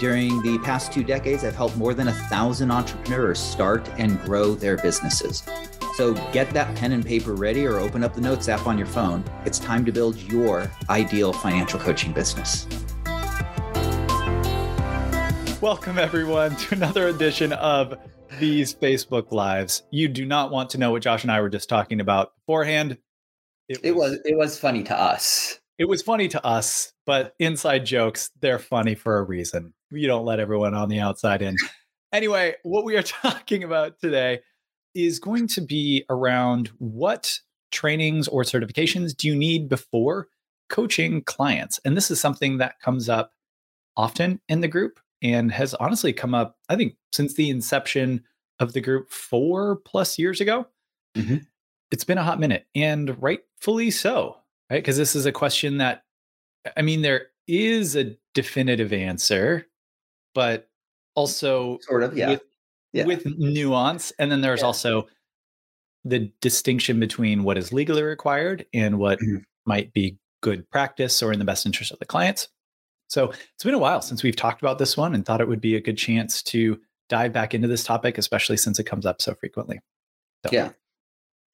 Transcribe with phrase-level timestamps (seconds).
[0.00, 4.54] during the past two decades, I've helped more than a thousand entrepreneurs start and grow
[4.54, 5.44] their businesses.
[5.94, 8.88] So get that pen and paper ready or open up the Notes app on your
[8.88, 9.22] phone.
[9.44, 12.66] It's time to build your ideal financial coaching business.
[15.60, 17.94] Welcome, everyone, to another edition of
[18.40, 19.84] these Facebook Lives.
[19.92, 22.98] You do not want to know what Josh and I were just talking about beforehand.
[23.68, 25.60] It was, it was it was funny to us.
[25.78, 29.73] It was funny to us, but inside jokes, they're funny for a reason.
[29.90, 31.56] You don't let everyone on the outside in.
[32.12, 34.40] anyway, what we are talking about today
[34.94, 37.38] is going to be around what
[37.70, 40.28] trainings or certifications do you need before
[40.68, 41.80] coaching clients?
[41.84, 43.32] And this is something that comes up
[43.96, 48.22] often in the group and has honestly come up, I think, since the inception
[48.60, 50.66] of the group four plus years ago.
[51.16, 51.36] Mm-hmm
[51.94, 54.36] it's been a hot minute and rightfully so,
[54.68, 54.78] right?
[54.78, 56.02] Because this is a question that,
[56.76, 59.66] I mean, there is a definitive answer,
[60.34, 60.68] but
[61.14, 62.30] also sort of, yeah.
[62.30, 62.42] With,
[62.92, 63.04] yeah.
[63.04, 64.12] with nuance.
[64.18, 64.66] And then there's yeah.
[64.66, 65.08] also
[66.04, 69.38] the distinction between what is legally required and what mm-hmm.
[69.64, 72.48] might be good practice or in the best interest of the clients.
[73.08, 75.60] So it's been a while since we've talked about this one and thought it would
[75.60, 79.22] be a good chance to dive back into this topic, especially since it comes up
[79.22, 79.80] so frequently.
[80.44, 80.70] So, yeah.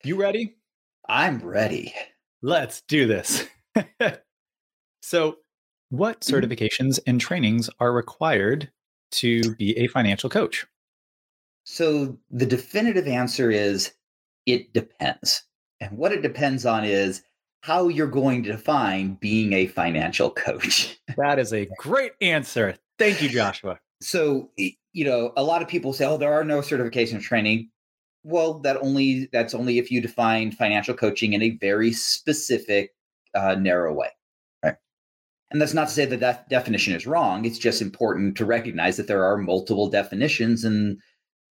[0.05, 0.57] You ready?
[1.09, 1.95] I'm ready.
[2.43, 3.47] Let's do this.
[5.03, 5.37] so,
[5.91, 6.35] what mm-hmm.
[6.35, 8.71] certifications and trainings are required
[9.13, 10.67] to be a financial coach?
[11.65, 13.93] So, the definitive answer is
[14.47, 15.43] it depends.
[15.81, 17.23] And what it depends on is
[17.63, 20.99] how you're going to define being a financial coach.
[21.17, 22.77] that is a great answer.
[22.99, 23.79] Thank you, Joshua.
[24.03, 27.71] So, you know, a lot of people say, oh, there are no certification training
[28.25, 32.91] well that only that's only if you define financial coaching in a very specific
[33.35, 34.09] uh, narrow way
[35.51, 38.97] and that's not to say that that definition is wrong it's just important to recognize
[38.97, 40.99] that there are multiple definitions and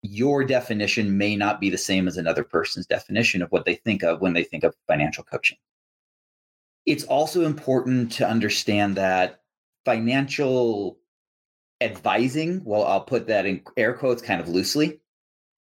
[0.01, 4.01] your definition may not be the same as another person's definition of what they think
[4.03, 5.57] of when they think of financial coaching
[6.85, 9.41] it's also important to understand that
[9.85, 10.97] financial
[11.81, 14.99] advising well i'll put that in air quotes kind of loosely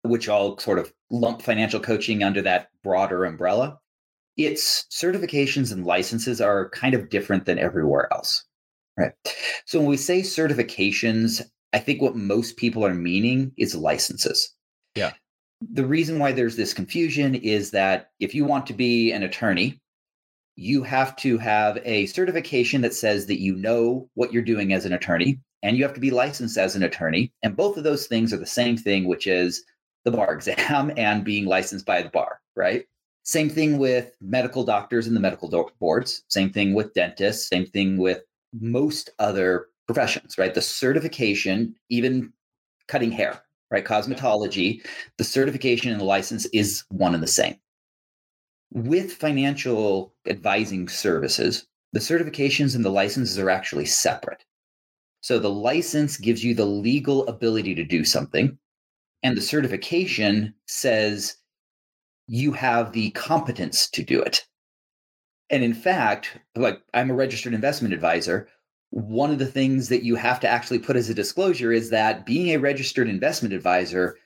[0.04, 3.80] which all sort of lump financial coaching under that broader umbrella.
[4.38, 8.44] Its certifications and licenses are kind of different than everywhere else.
[8.98, 9.12] Right.
[9.66, 11.42] So when we say certifications,
[11.74, 14.54] I think what most people are meaning is licenses.
[14.96, 15.14] Yeah.
[15.72, 19.80] The reason why there's this confusion is that if you want to be an attorney,
[20.56, 24.86] you have to have a certification that says that you know what you're doing as
[24.86, 27.32] an attorney and you have to be licensed as an attorney.
[27.42, 29.64] And both of those things are the same thing, which is
[30.06, 32.86] the bar exam and being licensed by the bar, right?
[33.24, 36.24] Same thing with medical doctors and the medical do- boards.
[36.28, 37.48] Same thing with dentists.
[37.48, 38.22] Same thing with
[38.54, 40.54] most other professions, right?
[40.54, 42.34] The certification, even
[42.88, 43.42] cutting hair,
[43.72, 43.86] right?
[43.86, 44.86] Cosmetology,
[45.18, 47.56] the certification and the license is one and the same.
[48.72, 54.44] With financial advising services, the certifications and the licenses are actually separate.
[55.22, 58.58] So the license gives you the legal ability to do something,
[59.22, 61.38] and the certification says
[62.28, 64.46] you have the competence to do it.
[65.50, 68.48] And in fact, like I'm a registered investment advisor,
[68.90, 72.26] one of the things that you have to actually put as a disclosure is that
[72.26, 74.18] being a registered investment advisor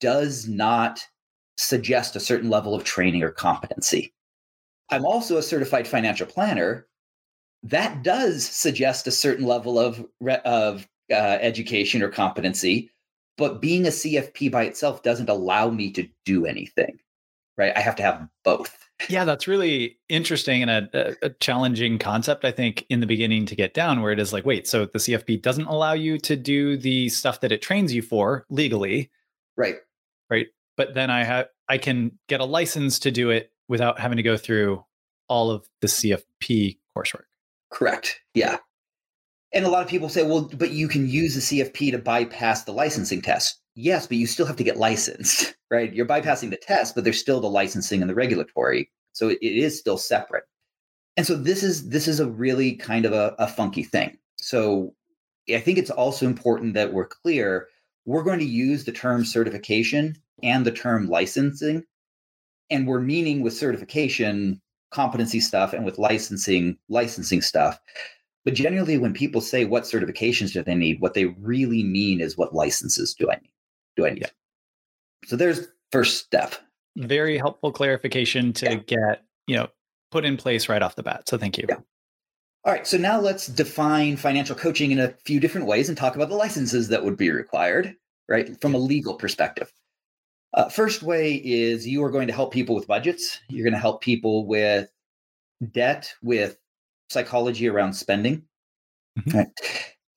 [0.00, 1.00] does not
[1.56, 4.12] suggest a certain level of training or competency.
[4.90, 6.86] I'm also a certified financial planner.
[7.62, 10.04] That does suggest a certain level of,
[10.44, 12.90] of uh, education or competency,
[13.36, 16.98] but being a CFP by itself doesn't allow me to do anything,
[17.58, 17.72] right?
[17.76, 18.74] I have to have both.
[19.08, 23.54] Yeah, that's really interesting and a, a, challenging concept, I think, in the beginning to
[23.54, 26.76] get down, where it is like, wait, so the CFP doesn't allow you to do
[26.76, 29.10] the stuff that it trains you for legally.
[29.56, 29.76] Right.
[30.30, 30.46] Right.
[30.76, 34.22] But then I have I can get a license to do it without having to
[34.22, 34.84] go through
[35.28, 37.24] all of the CFP coursework.
[37.70, 38.20] Correct.
[38.34, 38.58] Yeah.
[39.52, 42.64] And a lot of people say, well, but you can use the CFP to bypass
[42.64, 43.60] the licensing test.
[43.80, 45.94] Yes, but you still have to get licensed, right?
[45.94, 48.90] You're bypassing the test, but there's still the licensing and the regulatory.
[49.12, 50.42] So it, it is still separate.
[51.16, 54.18] And so this is this is a really kind of a, a funky thing.
[54.34, 54.94] So
[55.48, 57.68] I think it's also important that we're clear.
[58.04, 61.84] We're going to use the term certification and the term licensing.
[62.70, 64.60] And we're meaning with certification
[64.90, 67.78] competency stuff and with licensing licensing stuff.
[68.44, 72.36] But generally, when people say what certifications do they need, what they really mean is
[72.36, 73.52] what licenses do I need?
[73.98, 74.22] Do I need?
[74.22, 74.30] Yeah.
[75.26, 76.54] So there's first step.
[76.96, 78.74] Very helpful clarification to yeah.
[78.76, 79.68] get, you know,
[80.10, 81.28] put in place right off the bat.
[81.28, 81.66] So thank you.
[81.68, 81.76] Yeah.
[82.64, 86.16] All right, so now let's define financial coaching in a few different ways and talk
[86.16, 87.94] about the licenses that would be required,
[88.28, 89.72] right, from a legal perspective.
[90.54, 93.40] Uh, first way is you are going to help people with budgets.
[93.48, 94.90] You're going to help people with
[95.72, 96.56] debt, with
[97.10, 98.44] psychology around spending.
[99.18, 99.38] Mm-hmm.
[99.38, 99.48] Right?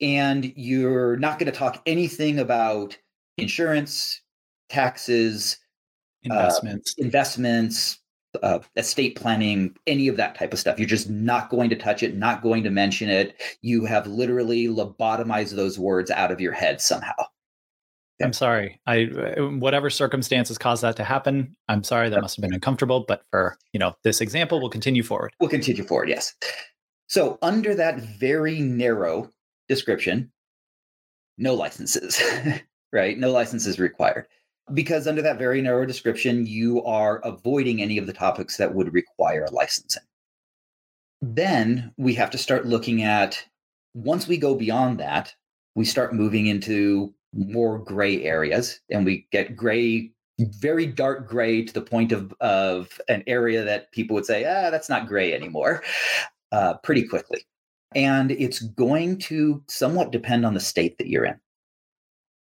[0.01, 2.97] And you're not going to talk anything about
[3.37, 4.21] insurance,
[4.69, 5.57] taxes,
[6.23, 7.99] investments, uh, investments,
[8.41, 10.79] uh, estate planning, any of that type of stuff.
[10.79, 13.41] You're just not going to touch it, not going to mention it.
[13.61, 17.13] You have literally lobotomized those words out of your head somehow.
[18.23, 18.79] I'm sorry.
[18.85, 21.55] I uh, whatever circumstances caused that to happen.
[21.67, 25.01] I'm sorry that must have been uncomfortable, but for you know this example, we'll continue
[25.03, 25.33] forward.
[25.39, 26.09] We'll continue forward.
[26.09, 26.35] Yes.
[27.07, 29.31] So under that very narrow
[29.67, 30.31] description,
[31.37, 32.21] no licenses,
[32.91, 33.17] right?
[33.17, 34.27] No licenses required.
[34.73, 38.93] Because under that very narrow description, you are avoiding any of the topics that would
[38.93, 40.03] require licensing.
[41.21, 43.43] Then we have to start looking at
[43.93, 45.35] once we go beyond that,
[45.75, 51.73] we start moving into more gray areas and we get gray very dark gray to
[51.73, 55.83] the point of of an area that people would say ah that's not gray anymore
[56.51, 57.41] uh, pretty quickly
[57.95, 61.39] and it's going to somewhat depend on the state that you're in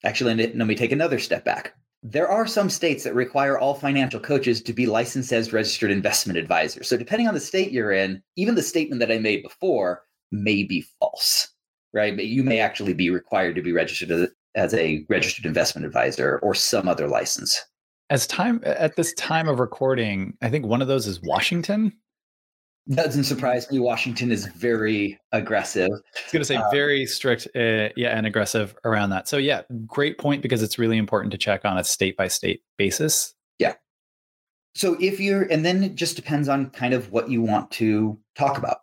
[0.04, 1.74] actually let me take another step back
[2.06, 6.38] there are some states that require all financial coaches to be licensed as registered investment
[6.38, 10.04] advisors so depending on the state you're in even the statement that i made before
[10.32, 11.50] may be false
[11.94, 16.54] right you may actually be required to be registered as a registered investment advisor or
[16.54, 17.64] some other license.
[18.10, 21.94] As time at this time of recording, I think one of those is Washington.
[22.90, 23.80] Doesn't surprise me.
[23.80, 25.90] Washington is very aggressive.
[25.90, 29.30] I was going to say um, very strict, uh, yeah, and aggressive around that.
[29.30, 32.62] So yeah, great point because it's really important to check on a state by state
[32.78, 33.34] basis.
[33.58, 33.76] Yeah.
[34.76, 38.20] So if you're, and then it just depends on kind of what you want to
[38.36, 38.80] talk about.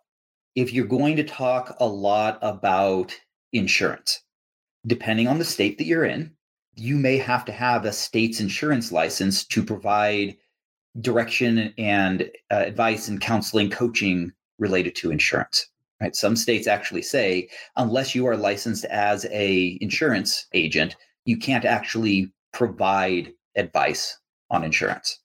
[0.55, 3.13] If you're going to talk a lot about
[3.53, 4.23] insurance,
[4.87, 6.31] depending on the state that you're in,
[6.75, 10.37] you may have to have a state's insurance license to provide
[10.99, 15.67] direction and uh, advice and counseling, coaching related to insurance.
[16.01, 16.15] Right?
[16.15, 20.95] Some states actually say unless you are licensed as a insurance agent,
[21.25, 24.17] you can't actually provide advice
[24.49, 25.19] on insurance.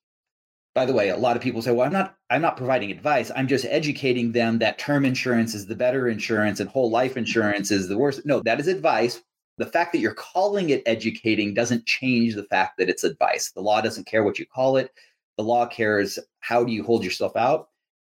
[0.74, 3.30] By the way, a lot of people say, "Well, I'm not I'm not providing advice.
[3.34, 7.70] I'm just educating them that term insurance is the better insurance and whole life insurance
[7.70, 9.22] is the worst." No, that is advice
[9.58, 13.50] the fact that you're calling it educating doesn't change the fact that it's advice.
[13.50, 14.90] The law doesn't care what you call it.
[15.36, 17.68] The law cares how do you hold yourself out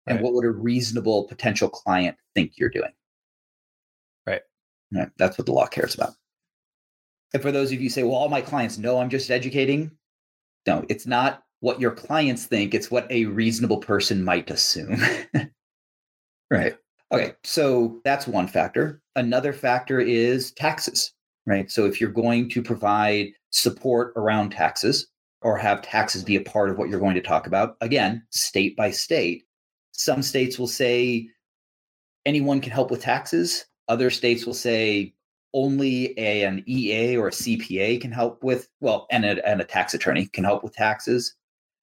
[0.07, 0.23] and right.
[0.23, 2.91] what would a reasonable potential client think you're doing.
[4.27, 4.41] Right.
[4.93, 5.09] right.
[5.17, 6.13] That's what the law cares about.
[7.33, 9.91] And for those of you say, well, all my clients know I'm just educating.
[10.67, 15.01] No, it's not what your clients think, it's what a reasonable person might assume.
[16.51, 16.75] right.
[17.11, 19.01] Okay, so that's one factor.
[19.15, 21.13] Another factor is taxes
[21.45, 21.69] right?
[21.69, 25.07] So if you're going to provide support around taxes
[25.43, 28.75] or have taxes be a part of what you're going to talk about, again, state
[28.75, 29.43] by state,
[29.91, 31.27] some states will say
[32.25, 33.65] anyone can help with taxes.
[33.87, 35.13] Other states will say
[35.53, 39.65] only a, an EA or a CPA can help with, well, and a, and a
[39.65, 41.35] tax attorney can help with taxes.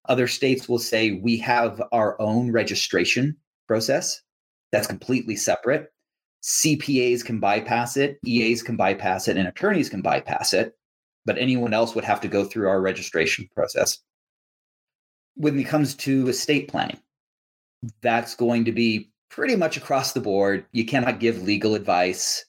[0.09, 3.37] Other states will say we have our own registration
[3.69, 4.23] process
[4.73, 5.93] that's completely separate.
[6.43, 10.75] CPAs can bypass it, EAs can bypass it, and attorneys can bypass it,
[11.27, 13.99] but anyone else would have to go through our registration process.
[15.35, 17.01] When it comes to estate planning,
[18.03, 20.65] that's going to be pretty much across the board.
[20.73, 22.45] You cannot give legal advice.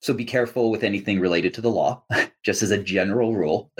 [0.00, 2.02] So be careful with anything related to the law,
[2.44, 3.70] just as a general rule.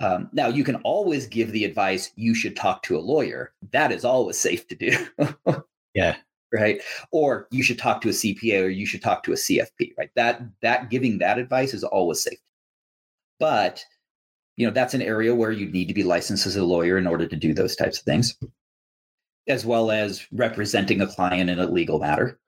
[0.00, 3.52] Um, now, you can always give the advice you should talk to a lawyer.
[3.72, 5.06] That is always safe to do.
[5.94, 6.16] yeah
[6.52, 9.92] right or you should talk to a cpa or you should talk to a cfp
[9.98, 12.38] right that that giving that advice is always safe
[13.38, 13.84] but
[14.56, 17.06] you know that's an area where you need to be licensed as a lawyer in
[17.06, 18.36] order to do those types of things
[19.46, 22.38] as well as representing a client in a legal matter.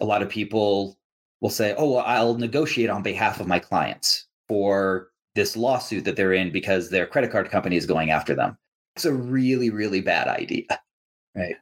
[0.00, 0.98] A lot of people
[1.40, 6.16] will say oh well, i'll negotiate on behalf of my clients for this lawsuit that
[6.16, 8.56] they're in because their credit card company is going after them.
[8.96, 10.64] It's a really really bad idea
[11.34, 11.56] right?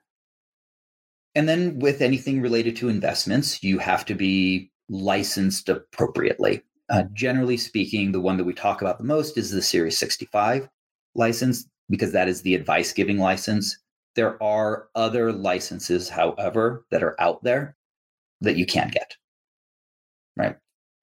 [1.34, 6.62] And then with anything related to investments, you have to be licensed appropriately.
[6.88, 10.68] Uh, generally speaking, the one that we talk about the most is the Series 65.
[11.14, 13.78] license because that is the advice giving license.
[14.14, 17.76] There are other licenses, however, that are out there
[18.40, 19.16] that you can get.
[20.36, 20.56] Right.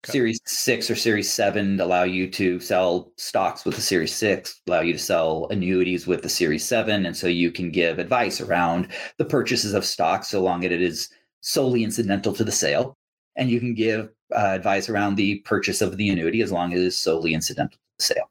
[0.05, 0.11] Okay.
[0.11, 4.81] Series six or series seven allow you to sell stocks with the series six, allow
[4.81, 7.05] you to sell annuities with the series seven.
[7.05, 10.81] And so you can give advice around the purchases of stocks so long as it
[10.81, 11.09] is
[11.41, 12.97] solely incidental to the sale.
[13.37, 16.79] And you can give uh, advice around the purchase of the annuity as long as
[16.79, 18.29] it is solely incidental to the sale,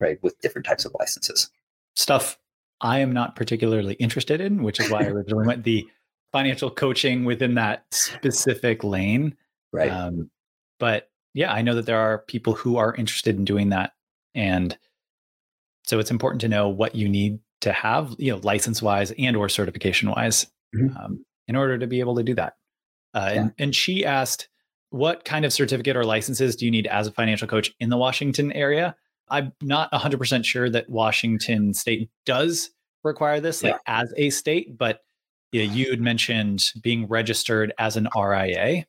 [0.00, 0.18] right?
[0.22, 1.50] With different types of licenses.
[1.94, 2.38] Stuff
[2.82, 5.86] I am not particularly interested in, which is why I originally went the
[6.32, 9.36] financial coaching within that specific lane.
[9.72, 9.90] Right.
[9.90, 10.30] Um,
[10.80, 13.92] but yeah, I know that there are people who are interested in doing that.
[14.34, 14.76] And
[15.84, 19.36] so it's important to know what you need to have, you know, license wise and
[19.36, 20.96] or certification wise mm-hmm.
[20.96, 22.56] um, in order to be able to do that.
[23.14, 23.40] Uh, yeah.
[23.40, 24.48] and, and she asked,
[24.92, 27.96] what kind of certificate or licenses do you need as a financial coach in the
[27.96, 28.94] Washington area?
[29.28, 32.70] I'm not 100% sure that Washington state does
[33.02, 33.78] require this like yeah.
[34.02, 35.00] as a state, but
[35.50, 38.84] yeah, you had mentioned being registered as an RIA.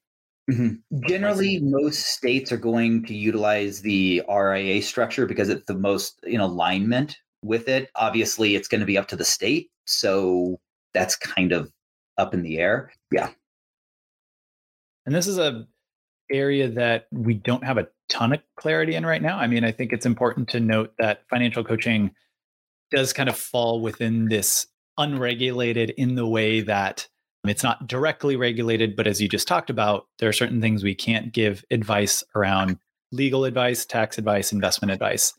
[0.52, 1.08] Mm-hmm.
[1.08, 6.42] Generally, most states are going to utilize the RIA structure because it's the most in
[6.42, 7.90] alignment with it.
[7.96, 9.70] Obviously, it's going to be up to the state.
[9.86, 10.60] So
[10.94, 11.72] that's kind of
[12.18, 12.92] up in the air.
[13.10, 13.30] Yeah.
[15.06, 15.66] And this is a
[16.32, 19.38] area that we don't have a ton of clarity in right now.
[19.38, 22.12] I mean, I think it's important to note that financial coaching
[22.92, 27.08] does kind of fall within this unregulated in the way that
[27.46, 30.96] it's not directly regulated, but as you just talked about, there are certain things we
[30.96, 32.78] can't give advice around
[33.12, 35.34] legal advice, tax advice, investment advice.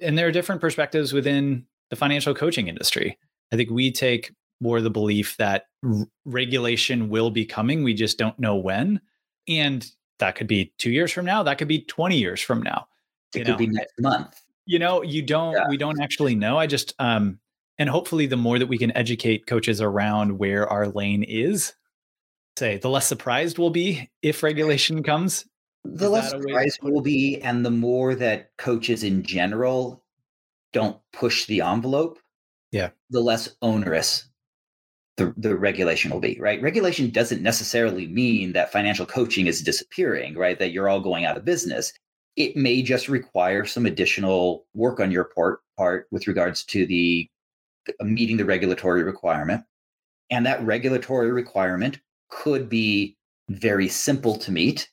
[0.00, 3.18] And there are different perspectives within the financial coaching industry.
[3.52, 7.82] I think we take more the belief that r- regulation will be coming.
[7.82, 9.00] We just don't know when.
[9.48, 11.42] And that could be two years from now.
[11.42, 12.88] That could be 20 years from now.
[13.34, 13.56] It could know?
[13.56, 14.40] be next month.
[14.66, 15.68] You know, you don't, yeah.
[15.68, 16.58] we don't actually know.
[16.58, 17.38] I just, um,
[17.78, 21.72] and hopefully the more that we can educate coaches around where our lane is,
[22.56, 25.46] say, the less surprised we'll be if regulation comes.
[25.84, 30.04] The is less surprised we'll be, and the more that coaches in general
[30.72, 32.18] don't push the envelope,
[32.72, 34.27] yeah, the less onerous
[35.18, 36.62] the, the regulation will be, right?
[36.62, 40.58] Regulation doesn't necessarily mean that financial coaching is disappearing, right?
[40.58, 41.92] That you're all going out of business.
[42.36, 47.28] It may just require some additional work on your part, part with regards to the
[47.88, 49.64] uh, meeting the regulatory requirement.
[50.30, 51.98] And that regulatory requirement
[52.30, 53.16] could be
[53.48, 54.88] very simple to meet.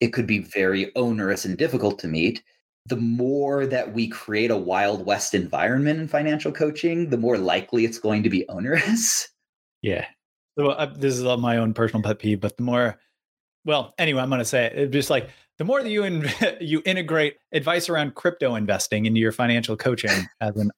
[0.00, 2.42] It could be very onerous and difficult to meet.
[2.86, 7.84] The more that we create a Wild West environment in financial coaching, the more likely
[7.84, 9.28] it's going to be onerous.
[9.86, 10.06] Yeah.
[10.58, 12.98] So uh, this is all my own personal pet peeve, but the more,
[13.64, 14.72] well, anyway, I'm going to say it.
[14.76, 16.28] It's just like the more that you in,
[16.60, 20.72] you integrate advice around crypto investing into your financial coaching as an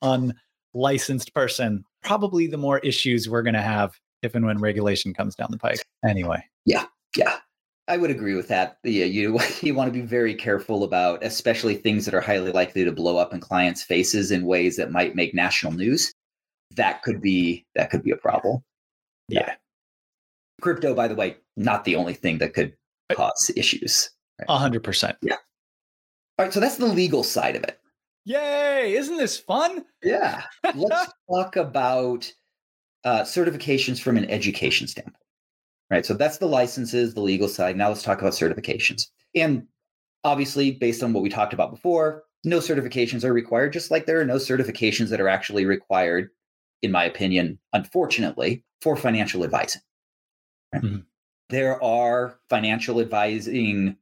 [0.75, 5.35] unlicensed person, probably the more issues we're going to have if and when regulation comes
[5.35, 5.83] down the pike.
[6.05, 6.45] Anyway.
[6.67, 6.85] Yeah.
[7.17, 7.39] Yeah.
[7.87, 8.77] I would agree with that.
[8.85, 12.85] Yeah, you you want to be very careful about, especially things that are highly likely
[12.85, 16.13] to blow up in clients' faces in ways that might make national news.
[16.77, 18.63] That could be that could be a problem.
[19.29, 19.55] Yeah.
[20.61, 22.75] Crypto, by the way, not the only thing that could
[23.13, 24.11] cause issues.
[24.49, 25.17] A hundred percent.
[25.23, 25.37] Yeah.
[26.39, 26.53] All right.
[26.53, 27.81] So that's the legal side of it.
[28.25, 28.95] Yay.
[28.95, 29.85] Isn't this fun?
[30.03, 30.43] Yeah.
[30.75, 32.31] Let's talk about
[33.05, 35.17] uh, certifications from an education standpoint.
[35.91, 36.05] Right.
[36.05, 37.77] So that's the licenses, the legal side.
[37.77, 39.07] Now let's talk about certifications.
[39.35, 39.67] And
[40.23, 44.21] obviously, based on what we talked about before, no certifications are required, just like there
[44.21, 46.31] are no certifications that are actually required,
[46.83, 49.83] in my opinion, unfortunately, for financial advising.
[50.73, 50.83] Right?
[50.83, 50.99] Mm-hmm.
[51.51, 53.97] There are financial advising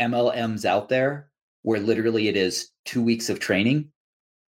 [0.00, 1.30] MLMs out there
[1.62, 3.90] where literally it is two weeks of training,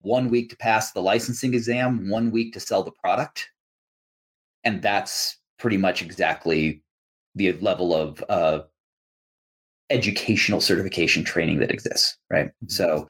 [0.02, 3.50] one week to pass the licensing exam, one week to sell the product.
[4.64, 6.84] And that's pretty much exactly
[7.34, 8.60] the level of uh,
[9.90, 12.48] educational certification training that exists, right?
[12.48, 12.68] Mm-hmm.
[12.68, 13.08] So,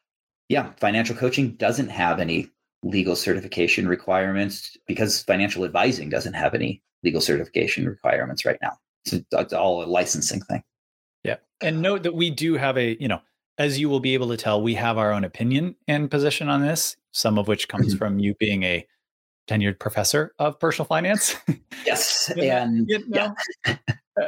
[0.50, 2.52] yeah, financial coaching doesn't have any
[2.86, 8.78] legal certification requirements because financial advising doesn't have any legal certification requirements right now.
[9.06, 10.64] So it's all a licensing thing.
[11.24, 11.38] Yeah.
[11.62, 13.22] And note that we do have a, you know,
[13.58, 16.62] as you will be able to tell, we have our own opinion and position on
[16.62, 17.98] this, some of which comes mm-hmm.
[17.98, 18.86] from you being a
[19.50, 21.36] tenured professor of personal finance.
[21.86, 22.32] Yes.
[22.38, 23.34] and you know?
[23.66, 23.78] yeah.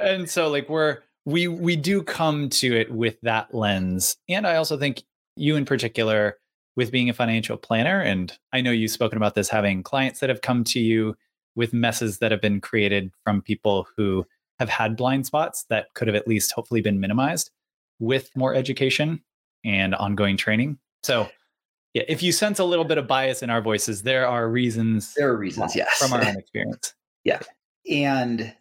[0.01, 4.17] and so like we're we we do come to it with that lens.
[4.29, 5.03] And I also think
[5.35, 6.37] you in particular
[6.77, 7.99] with being a financial planner.
[7.99, 11.17] And I know you've spoken about this having clients that have come to you
[11.55, 14.25] with messes that have been created from people who
[14.59, 17.49] have had blind spots that could have at least hopefully been minimized
[17.99, 19.21] with more education
[19.65, 20.77] and ongoing training.
[21.03, 21.27] So
[21.93, 25.15] Yeah, if you sense a little bit of bias in our voices, there are reasons.
[25.15, 26.93] There are reasons, yes, from our own experience.
[27.23, 27.39] yeah,
[27.89, 28.53] and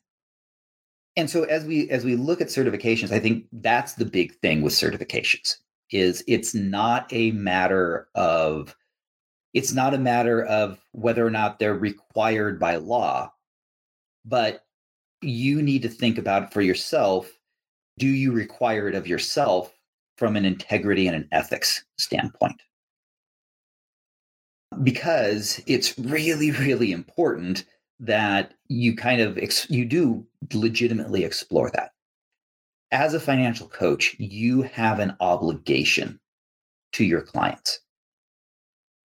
[1.16, 4.62] and so as we as we look at certifications, I think that's the big thing
[4.62, 5.56] with certifications
[5.90, 8.74] is it's not a matter of
[9.54, 13.32] it's not a matter of whether or not they're required by law,
[14.24, 14.64] but
[15.22, 17.32] you need to think about it for yourself.
[17.98, 19.72] Do you require it of yourself
[20.18, 22.60] from an integrity and an ethics standpoint?
[24.82, 27.64] Because it's really, really important
[27.98, 31.92] that you kind of ex- you do legitimately explore that.
[32.92, 36.20] As a financial coach, you have an obligation
[36.92, 37.80] to your clients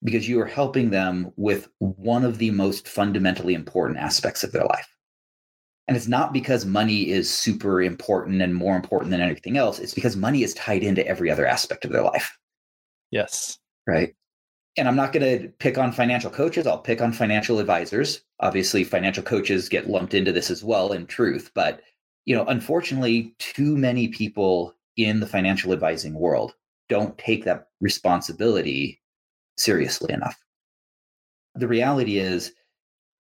[0.04, 4.66] because you are helping them with one of the most fundamentally important aspects of their
[4.66, 4.88] life.
[5.88, 9.80] And it's not because money is super important and more important than anything else.
[9.80, 12.38] It's because money is tied into every other aspect of their life.
[13.10, 13.58] Yes.
[13.86, 14.16] Right.
[14.78, 16.66] And I'm not going to pick on financial coaches.
[16.66, 18.22] I'll pick on financial advisors.
[18.40, 21.52] Obviously, financial coaches get lumped into this as well, in truth.
[21.54, 21.82] But,
[22.26, 26.54] you know, unfortunately, too many people in the financial advising world
[26.90, 29.02] don't take that responsibility
[29.58, 30.38] seriously enough.
[31.56, 32.54] The reality is,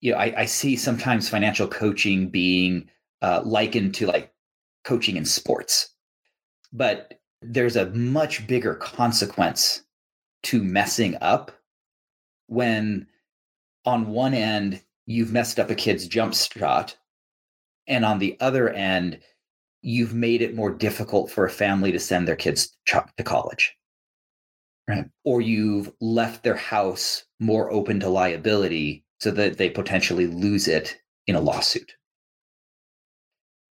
[0.02, 2.90] you know, I, I see sometimes financial coaching being
[3.22, 4.34] uh, likened to like
[4.84, 5.90] coaching in sports,
[6.74, 9.84] but there's a much bigger consequence
[10.44, 11.52] to messing up
[12.48, 13.08] when
[13.86, 16.96] on one end you've messed up a kid's jump shot
[17.88, 19.20] and on the other end
[19.82, 23.76] you've made it more difficult for a family to send their kids to college.
[24.88, 25.06] Right.
[25.24, 30.98] Or you've left their house more open to liability so that they potentially lose it
[31.28, 31.96] in a lawsuit.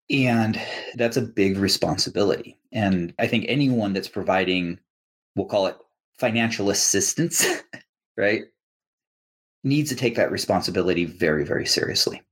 [0.09, 0.61] And
[0.97, 2.59] that's a big responsibility.
[2.73, 4.79] And i think anyone that's providing
[5.37, 5.77] we'll call it
[6.19, 7.45] financial assistance
[8.17, 8.43] right
[9.65, 12.23] needs to take that responsibility very very seriously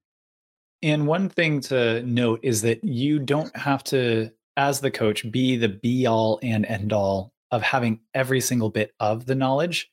[0.82, 5.56] and one thing to note is that you don't have to as the coach be
[5.56, 9.90] the be all and end all of having every single bit of the knowledge.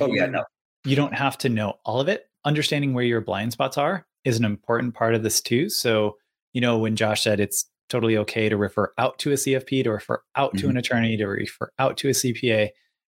[0.00, 0.44] Oh, yeah, no.
[0.84, 2.28] You don't have to know all of it.
[2.44, 5.68] Understanding where your blind spots are is an important part of this too.
[5.68, 6.16] So,
[6.52, 9.90] you know, when Josh said it's totally okay to refer out to a CFP, to
[9.90, 10.66] refer out mm-hmm.
[10.66, 12.68] to an attorney, to refer out to a CPA,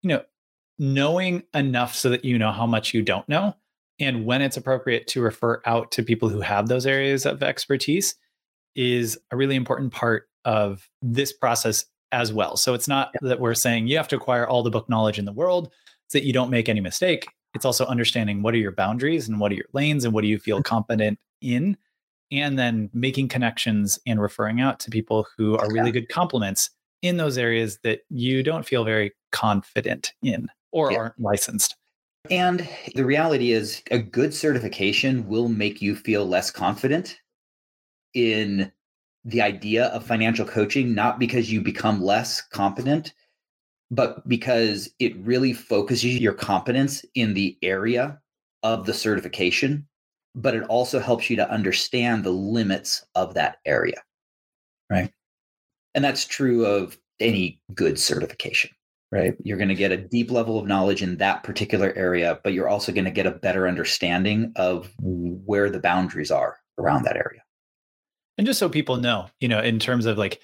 [0.02, 0.22] you know,
[0.78, 3.56] knowing enough so that you know how much you don't know
[4.00, 8.16] and when it's appropriate to refer out to people who have those areas of expertise
[8.76, 12.58] is a really important part of this process as well.
[12.58, 15.26] So it's not that we're saying you have to acquire all the book knowledge in
[15.26, 15.72] the world
[16.08, 17.28] so that you don't make any mistake.
[17.54, 20.28] It's also understanding what are your boundaries and what are your lanes and what do
[20.28, 20.64] you feel mm-hmm.
[20.64, 21.78] competent in.
[22.32, 27.18] And then making connections and referring out to people who are really good complements in
[27.18, 30.98] those areas that you don't feel very confident in or yeah.
[30.98, 31.76] aren't licensed.
[32.32, 37.20] And the reality is, a good certification will make you feel less confident
[38.14, 38.72] in
[39.24, 43.14] the idea of financial coaching, not because you become less competent,
[43.92, 48.20] but because it really focuses your competence in the area
[48.64, 49.88] of the certification,
[50.36, 54.02] but it also helps you to understand the limits of that area.
[54.90, 55.12] Right.
[55.94, 58.72] And that's true of any good certification,
[59.16, 59.34] right?
[59.44, 62.68] You're going to get a deep level of knowledge in that particular area, but you're
[62.68, 67.42] also going to get a better understanding of where the boundaries are around that area.
[68.38, 70.42] And just so people know, you know, in terms of like,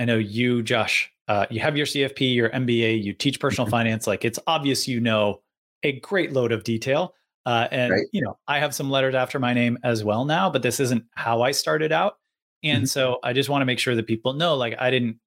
[0.00, 3.70] I know you, Josh, uh, you have your CFP, your MBA, you teach personal mm-hmm.
[3.70, 4.06] finance.
[4.06, 5.40] Like it's obvious you know
[5.82, 7.14] a great load of detail.
[7.44, 8.06] Uh, and right.
[8.12, 11.04] you know, I have some letters after my name as well now, but this isn't
[11.14, 12.18] how I started out.
[12.64, 12.86] And mm-hmm.
[12.86, 15.18] so I just want to make sure that people know, like, I didn't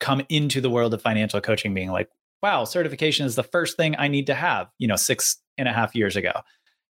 [0.00, 2.08] come into the world of financial coaching being like,
[2.44, 5.72] wow, certification is the first thing I need to have, you know, six and a
[5.72, 6.32] half years ago.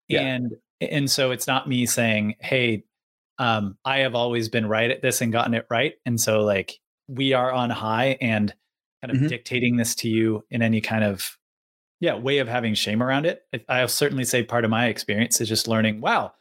[0.07, 0.21] Yeah.
[0.21, 2.85] And and so it's not me saying, hey,
[3.39, 5.95] um, I have always been right at this and gotten it right.
[6.05, 8.55] And so like we are on high and
[9.01, 9.29] kind of mm-hmm.
[9.29, 11.39] dictating this to you in any kind of
[11.99, 13.41] yeah way of having shame around it.
[13.71, 16.33] I'll certainly say part of my experience is just learning, wow,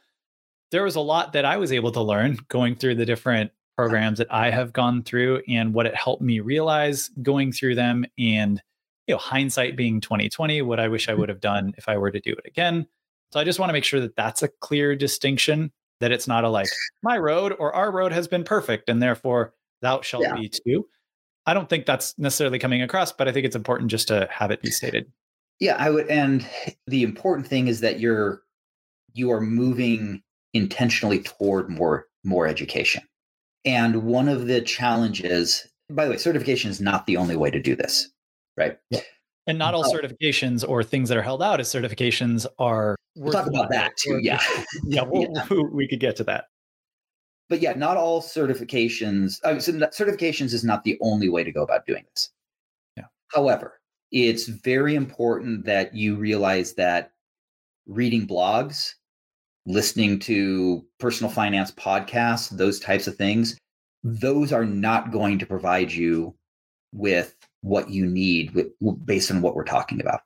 [0.70, 4.18] there was a lot that I was able to learn going through the different programs
[4.18, 8.60] that I have gone through and what it helped me realize going through them and
[9.08, 11.20] you know hindsight being 2020 what I wish I mm-hmm.
[11.20, 12.86] would have done if I were to do it again.
[13.32, 16.44] So I just want to make sure that that's a clear distinction that it's not
[16.44, 16.68] a like
[17.02, 20.36] my road or our road has been perfect and therefore thou shalt yeah.
[20.36, 20.86] be too.
[21.46, 24.50] I don't think that's necessarily coming across, but I think it's important just to have
[24.50, 25.10] it be stated.
[25.60, 26.46] Yeah, I would and
[26.86, 28.42] the important thing is that you're
[29.14, 30.22] you are moving
[30.54, 33.02] intentionally toward more more education.
[33.64, 37.60] And one of the challenges, by the way, certification is not the only way to
[37.60, 38.08] do this,
[38.58, 38.78] right?
[38.90, 39.00] Yeah.
[39.46, 39.92] And not all Oh.
[39.96, 42.96] certifications or things that are held out as certifications are.
[43.16, 44.18] We'll talk about that too.
[44.22, 44.42] Yeah.
[44.84, 45.32] Yeah, we'll,
[45.72, 46.46] we could get to that.
[47.48, 49.36] but yeah, not all certifications.
[49.44, 52.30] Uh, so certifications is not the only way to go about doing this.
[52.96, 53.04] Yeah.
[53.28, 53.80] However,
[54.12, 57.12] it's very important that you realize that
[57.86, 58.92] reading blogs,
[59.66, 63.56] listening to personal finance podcasts, those types of things,
[64.04, 66.34] those are not going to provide you
[66.92, 68.68] with what you need with,
[69.04, 70.20] based on what we're talking about.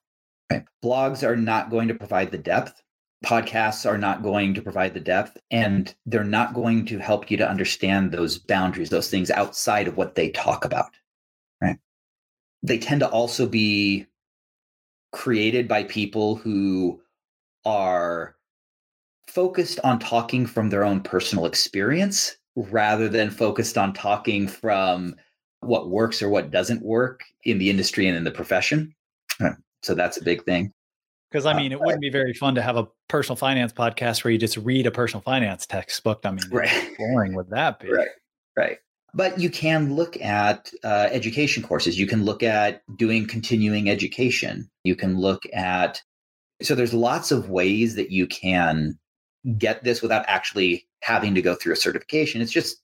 [0.50, 0.64] Right?
[0.84, 2.82] Blogs are not going to provide the depth
[3.22, 7.36] podcasts are not going to provide the depth and they're not going to help you
[7.36, 10.90] to understand those boundaries those things outside of what they talk about
[11.60, 11.78] right
[12.62, 14.06] they tend to also be
[15.12, 17.00] created by people who
[17.64, 18.34] are
[19.28, 25.14] focused on talking from their own personal experience rather than focused on talking from
[25.62, 28.94] what works or what doesn't work in the industry and in the profession
[29.82, 30.70] so that's a big thing
[31.30, 34.22] Because I Uh, mean, it wouldn't be very fun to have a personal finance podcast
[34.22, 36.20] where you just read a personal finance textbook.
[36.24, 36.90] I mean, Right.
[36.98, 37.90] boring would that be?
[37.90, 38.08] Right.
[38.56, 38.78] Right.
[39.14, 41.98] But you can look at uh, education courses.
[41.98, 44.70] You can look at doing continuing education.
[44.84, 46.02] You can look at,
[46.60, 48.98] so there's lots of ways that you can
[49.58, 52.40] get this without actually having to go through a certification.
[52.42, 52.76] It's just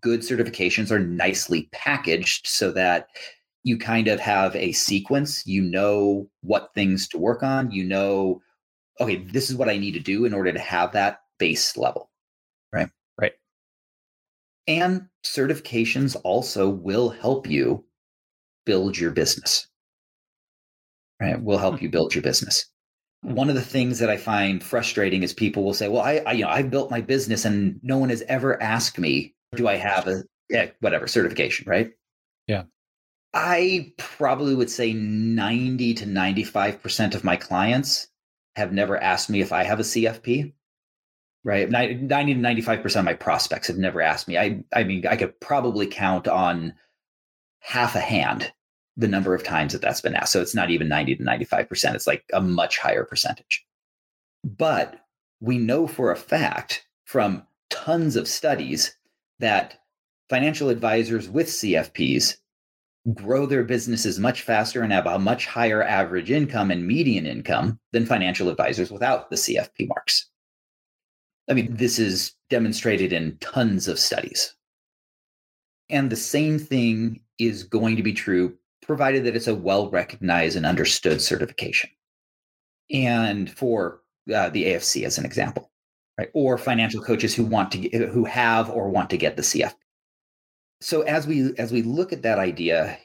[0.00, 3.08] good certifications are nicely packaged so that
[3.64, 5.46] you kind of have a sequence.
[5.46, 7.70] You know what things to work on.
[7.70, 8.40] You know,
[9.00, 12.10] okay, this is what I need to do in order to have that base level.
[12.72, 12.88] Right.
[13.20, 13.32] Right.
[14.66, 17.84] And certifications also will help you
[18.64, 19.66] build your business.
[21.20, 21.40] Right?
[21.40, 21.84] Will help hmm.
[21.84, 22.66] you build your business.
[23.22, 26.32] One of the things that I find frustrating is people will say, "Well, I, I
[26.32, 29.76] you know, I built my business and no one has ever asked me, do I
[29.76, 31.92] have a yeah, whatever certification, right?"
[32.46, 32.64] Yeah.
[33.34, 38.08] I probably would say 90 to 95% of my clients
[38.56, 40.52] have never asked me if I have a CFP
[41.44, 41.70] right?
[41.70, 44.38] 90 to 95% of my prospects have never asked me.
[44.38, 46.74] I, I mean, I could probably count on
[47.60, 48.52] half a hand
[48.96, 50.32] the number of times that that's been asked.
[50.32, 51.94] So it's not even 90 to 95%.
[51.94, 53.64] It's like a much higher percentage.
[54.44, 55.00] But
[55.40, 58.96] we know for a fact from tons of studies
[59.42, 59.78] that
[60.30, 62.36] financial advisors with CFPs
[63.12, 67.78] grow their businesses much faster and have a much higher average income and median income
[67.92, 70.28] than financial advisors without the CFP marks.
[71.50, 74.54] I mean, this is demonstrated in tons of studies.
[75.90, 80.56] And the same thing is going to be true provided that it's a well recognized
[80.56, 81.90] and understood certification.
[82.92, 84.02] And for
[84.32, 85.71] uh, the AFC as an example,
[86.22, 86.30] right?
[86.34, 89.74] Or financial coaches who want to get, who have or want to get the CFP.
[90.80, 92.98] So as we as we look at that idea,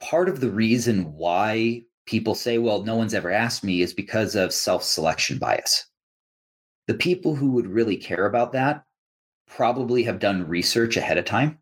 [0.00, 4.34] part of the reason why people say, well, no one's ever asked me is because
[4.34, 5.88] of self-selection bias
[6.88, 8.82] the people who would really care about that
[9.46, 11.58] probably have done research ahead of time.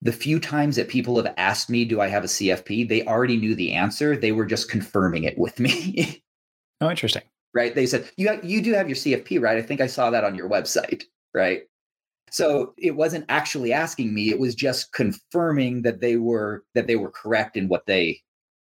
[0.00, 2.88] The few times that people have asked me, Do I have a CFP?
[2.88, 4.16] they already knew the answer.
[4.16, 6.24] They were just confirming it with me.
[6.80, 7.22] Oh, interesting.
[7.54, 7.74] Right?
[7.74, 9.58] They said, you, you do have your CFP, right?
[9.58, 11.62] I think I saw that on your website, right?
[12.30, 16.96] So it wasn't actually asking me, it was just confirming that they were that they
[16.96, 18.22] were correct in what they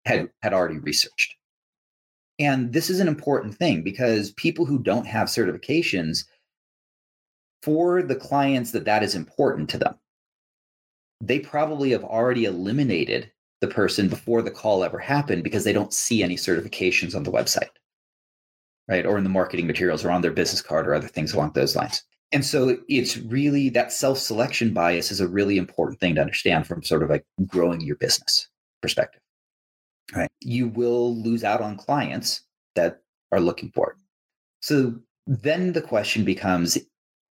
[0.05, 1.35] had had already researched.
[2.39, 6.25] And this is an important thing because people who don't have certifications,
[7.63, 9.95] for the clients that that is important to them,
[11.19, 15.93] they probably have already eliminated the person before the call ever happened because they don't
[15.93, 17.69] see any certifications on the website,
[18.87, 19.05] right?
[19.05, 21.75] Or in the marketing materials or on their business card or other things along those
[21.75, 22.03] lines.
[22.31, 26.67] And so it's really that self selection bias is a really important thing to understand
[26.67, 28.49] from sort of like growing your business
[28.81, 29.21] perspective
[30.15, 30.29] right?
[30.41, 32.41] You will lose out on clients
[32.75, 33.97] that are looking for it.
[34.61, 34.95] So
[35.25, 36.77] then the question becomes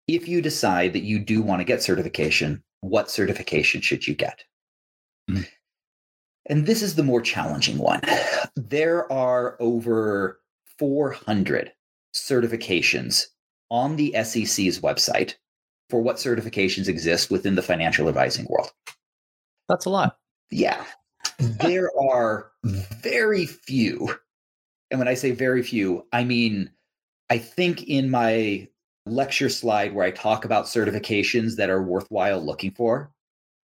[0.07, 4.43] if you decide that you do want to get certification, what certification should you get?
[5.29, 5.47] Mhm.
[6.47, 8.01] And this is the more challenging one.
[8.55, 10.39] There are over
[10.79, 11.71] 400
[12.15, 13.25] certifications
[13.71, 15.35] on the SEC's website
[15.89, 18.71] for what certifications exist within the financial advising world.
[19.69, 20.17] That's a lot.
[20.51, 20.83] Yeah.
[21.39, 22.51] there are
[23.01, 24.09] very few.
[24.91, 26.69] And when I say very few, I mean,
[27.29, 28.67] I think in my
[29.07, 33.11] lecture slide where I talk about certifications that are worthwhile looking for,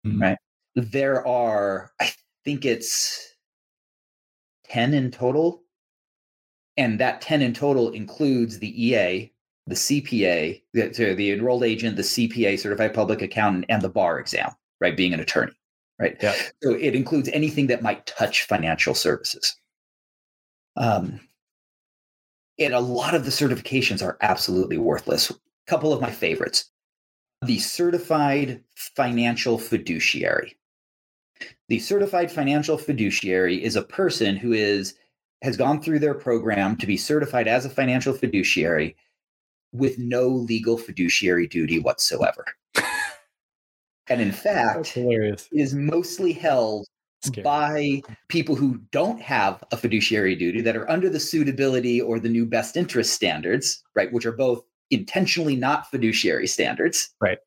[0.07, 0.21] Mhm.
[0.21, 0.38] right?
[0.75, 2.12] There are, I
[2.44, 3.35] think it's
[4.64, 5.62] 10 in total.
[6.78, 9.30] And that 10 in total includes the EA,
[9.66, 14.50] the CPA, the, the enrolled agent, the CPA, certified public accountant, and the bar exam,
[14.80, 14.96] right?
[14.96, 15.52] Being an attorney,
[15.98, 16.16] right?
[16.22, 16.34] Yeah.
[16.62, 19.56] So it includes anything that might touch financial services.
[20.76, 21.20] Um,
[22.58, 25.30] and a lot of the certifications are absolutely worthless.
[25.30, 25.34] A
[25.66, 26.70] couple of my favorites
[27.42, 30.56] the certified financial fiduciary.
[31.68, 34.94] The certified financial fiduciary is a person who is
[35.42, 38.96] has gone through their program to be certified as a financial fiduciary
[39.72, 42.44] with no legal fiduciary duty whatsoever.
[44.09, 44.96] and in fact,
[45.53, 46.87] is mostly held
[47.42, 52.29] by people who don't have a fiduciary duty that are under the suitability or the
[52.29, 57.11] new best interest standards, right, which are both intentionally not fiduciary standards.
[57.20, 57.38] Right.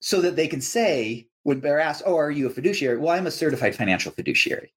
[0.00, 3.26] So that they can say when they're asked, "Oh, are you a fiduciary?" Well, I'm
[3.26, 4.72] a certified financial fiduciary.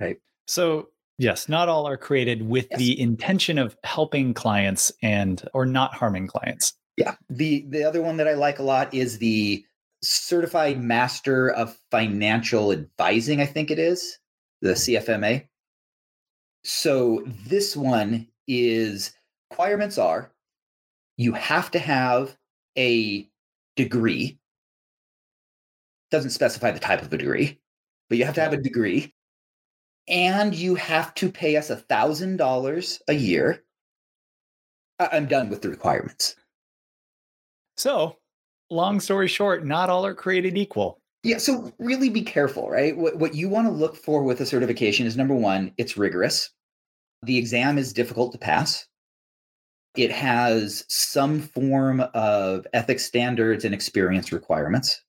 [0.00, 0.18] Right.
[0.46, 2.78] So, yes, not all are created with yes.
[2.78, 6.74] the intention of helping clients and or not harming clients.
[6.96, 7.14] Yeah.
[7.28, 9.64] The the other one that I like a lot is the
[10.02, 14.18] certified master of financial advising, I think it is,
[14.62, 15.46] the CFMA.
[16.64, 19.12] So this one is
[19.50, 20.32] requirements are
[21.16, 22.36] you have to have
[22.78, 23.28] a
[23.76, 24.38] degree.
[26.10, 27.60] Doesn't specify the type of a degree,
[28.08, 29.12] but you have to have a degree.
[30.08, 33.62] And you have to pay us a thousand dollars a year.
[34.98, 36.34] I'm done with the requirements.
[37.76, 38.16] So
[38.70, 41.00] long story short, not all are created equal.
[41.24, 42.96] Yeah, so really be careful, right?
[42.96, 46.50] What, what you want to look for with a certification is number one, it's rigorous.
[47.22, 48.86] The exam is difficult to pass.
[49.96, 55.02] It has some form of ethics standards and experience requirements.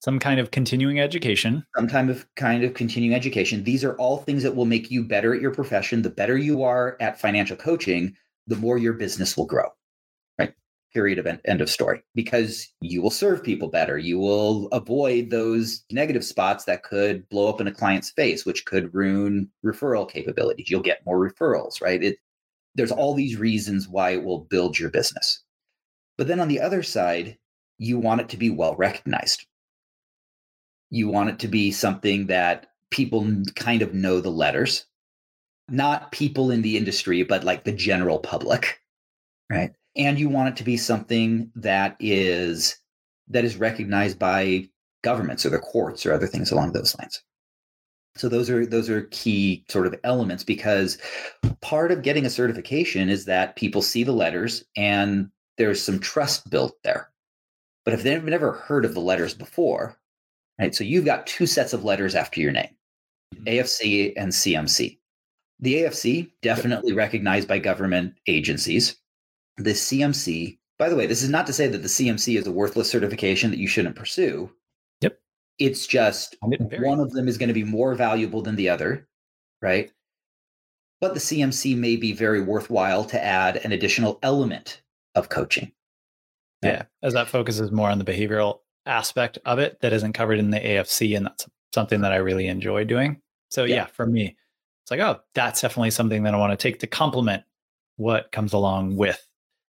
[0.00, 1.64] Some kind of continuing education.
[1.76, 3.64] Some kind of kind of continuing education.
[3.64, 6.02] These are all things that will make you better at your profession.
[6.02, 8.14] The better you are at financial coaching,
[8.46, 9.68] the more your business will grow
[10.38, 10.52] Right.
[10.92, 15.84] period of end of story because you will serve people better you will avoid those
[15.90, 20.70] negative spots that could blow up in a client's face which could ruin referral capabilities
[20.70, 22.18] you'll get more referrals right it
[22.76, 25.42] there's all these reasons why it will build your business
[26.18, 27.36] but then on the other side
[27.78, 29.46] you want it to be well recognized
[30.90, 34.86] you want it to be something that people kind of know the letters.
[35.68, 38.80] Not people in the industry but like the general public
[39.50, 39.72] right?
[39.96, 42.78] And you want it to be something that is
[43.28, 44.68] that is recognized by
[45.02, 47.22] governments or the courts or other things along those lines.
[48.16, 50.98] So those are those are key sort of elements because
[51.60, 56.50] part of getting a certification is that people see the letters and there's some trust
[56.50, 57.10] built there.
[57.84, 59.96] But if they've never heard of the letters before
[60.58, 62.74] right so you've got two sets of letters after your name
[63.34, 63.44] mm-hmm.
[63.44, 64.98] afc and cmc
[65.60, 68.96] the afc definitely recognized by government agencies
[69.58, 72.52] the CMC, by the way, this is not to say that the CMC is a
[72.52, 74.50] worthless certification that you shouldn't pursue.
[75.00, 75.18] Yep.
[75.58, 79.08] It's just one of them is going to be more valuable than the other,
[79.62, 79.90] right?
[81.00, 84.82] But the CMC may be very worthwhile to add an additional element
[85.14, 85.72] of coaching.
[86.62, 90.50] Yeah, as that focuses more on the behavioral aspect of it that isn't covered in
[90.50, 91.16] the AFC.
[91.16, 93.20] And that's something that I really enjoy doing.
[93.50, 94.36] So, yeah, yeah for me,
[94.84, 97.42] it's like, oh, that's definitely something that I want to take to complement
[97.96, 99.26] what comes along with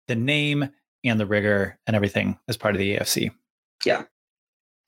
[0.09, 0.69] the name
[1.05, 3.31] and the rigor and everything as part of the AFC.
[3.85, 4.05] Yeah.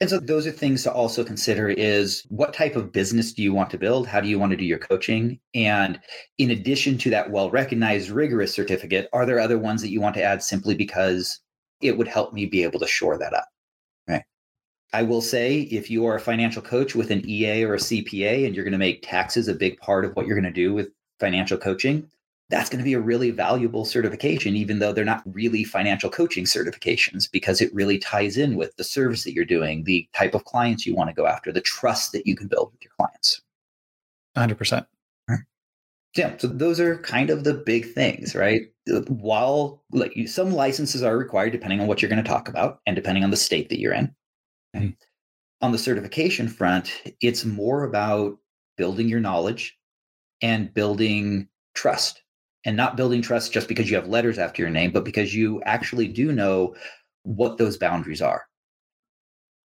[0.00, 3.54] And so those are things to also consider is what type of business do you
[3.54, 4.06] want to build?
[4.06, 5.40] How do you want to do your coaching?
[5.54, 5.98] And
[6.36, 10.14] in addition to that well recognized rigorous certificate, are there other ones that you want
[10.16, 11.40] to add simply because
[11.80, 13.48] it would help me be able to shore that up?
[14.08, 14.22] Right.
[14.92, 18.46] I will say if you are a financial coach with an EA or a CPA
[18.46, 20.72] and you're going to make taxes a big part of what you're going to do
[20.72, 22.08] with financial coaching,
[22.48, 26.44] that's going to be a really valuable certification, even though they're not really financial coaching
[26.44, 30.44] certifications, because it really ties in with the service that you're doing, the type of
[30.44, 33.42] clients you want to go after, the trust that you can build with your clients.
[34.36, 34.86] 100%.
[36.16, 38.62] Yeah, so those are kind of the big things, right?
[39.08, 42.96] While like some licenses are required depending on what you're going to talk about and
[42.96, 44.14] depending on the state that you're in.
[44.74, 44.90] Mm-hmm.
[45.62, 48.38] On the certification front, it's more about
[48.76, 49.76] building your knowledge
[50.42, 52.22] and building trust
[52.64, 55.62] and not building trust just because you have letters after your name, but because you
[55.62, 56.74] actually do know
[57.22, 58.46] what those boundaries are.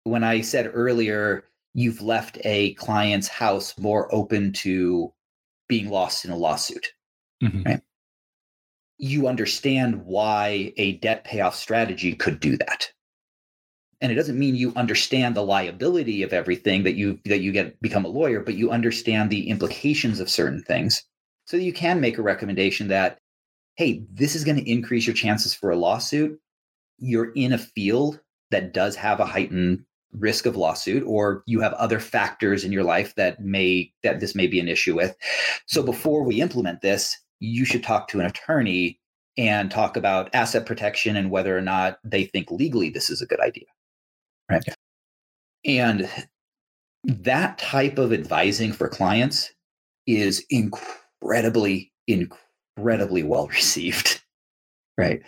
[0.04, 5.14] When I said earlier, you've left a client's house more open to
[5.68, 6.88] being lost in a lawsuit,
[7.44, 7.64] mm-hmm.
[7.64, 7.82] right?
[8.98, 12.92] You understand why a debt payoff strategy could do that.
[14.02, 17.80] And it doesn't mean you understand the liability of everything that you that you get
[17.82, 21.04] become a lawyer, but you understand the implications of certain things
[21.48, 23.20] so you can make a recommendation that,
[23.76, 26.38] hey, this is going to increase your chances for a lawsuit.
[27.00, 28.20] You're in a field
[28.52, 32.84] that does have a heightened risk of lawsuit or you have other factors in your
[32.84, 35.16] life that may that this may be an issue with.
[35.66, 39.00] So before we implement this you should talk to an attorney
[39.38, 43.26] and talk about asset protection and whether or not they think legally this is a
[43.26, 43.66] good idea
[44.50, 44.64] right?
[44.68, 44.74] Yeah.
[45.66, 46.10] and
[47.04, 49.52] that type of advising for clients
[50.08, 54.22] is incredibly incredibly well received
[54.98, 55.22] right?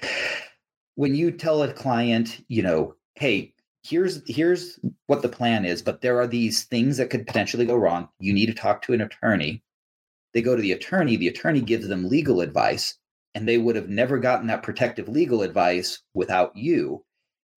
[0.95, 3.53] When you tell a client you know hey
[3.89, 7.75] here's here's what the plan is but there are these things that could potentially go
[7.75, 8.07] wrong.
[8.19, 9.63] You need to talk to an attorney.
[10.33, 12.97] They go to the attorney the attorney gives them legal advice
[13.35, 17.03] and they would have never gotten that protective legal advice without you.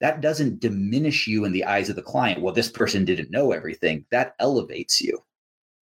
[0.01, 2.41] That doesn't diminish you in the eyes of the client.
[2.41, 4.07] Well this person didn't know everything.
[4.11, 5.19] That elevates you.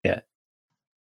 [0.04, 0.22] Yeah.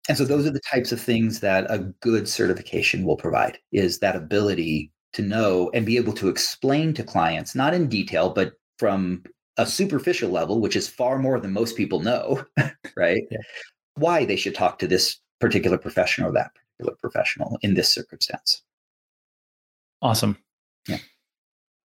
[0.08, 3.98] And so those are the types of things that a good certification will provide is
[3.98, 8.52] that ability to know and be able to explain to clients not in detail but
[8.78, 9.22] from
[9.58, 12.44] a superficial level, which is far more than most people know,
[12.96, 13.22] right?
[13.30, 13.38] Yeah.
[13.96, 18.62] Why they should talk to this particular professional or that particular professional in this circumstance.
[20.00, 20.38] Awesome.
[20.88, 20.98] Yeah.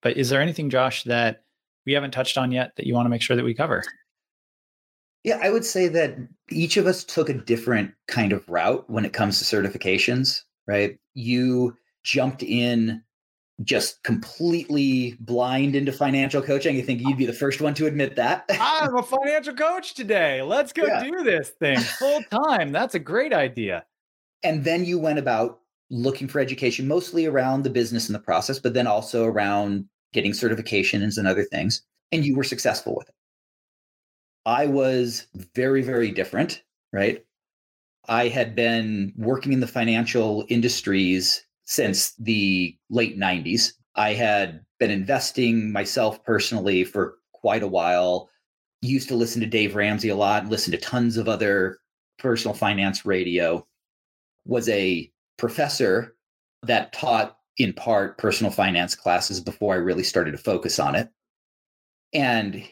[0.01, 1.43] But is there anything, Josh, that
[1.85, 3.83] we haven't touched on yet that you want to make sure that we cover?
[5.23, 6.15] Yeah, I would say that
[6.49, 10.97] each of us took a different kind of route when it comes to certifications, right?
[11.15, 13.03] You jumped in
[13.63, 16.77] just completely blind into financial coaching.
[16.77, 18.45] I think you'd be the first one to admit that.
[18.59, 20.41] I'm a financial coach today.
[20.41, 21.03] Let's go yeah.
[21.03, 22.71] do this thing full time.
[22.71, 23.85] That's a great idea.
[24.43, 28.59] And then you went about looking for education, mostly around the business and the process,
[28.59, 31.81] but then also around getting certifications and other things.
[32.11, 33.15] And you were successful with it.
[34.45, 37.25] I was very, very different, right?
[38.07, 43.73] I had been working in the financial industries since the late 90s.
[43.95, 48.29] I had been investing myself personally for quite a while.
[48.81, 51.79] Used to listen to Dave Ramsey a lot, listen to tons of other
[52.17, 53.67] personal finance radio.
[54.45, 56.15] Was a professor
[56.63, 61.09] that taught in part personal finance classes before I really started to focus on it.
[62.13, 62.63] And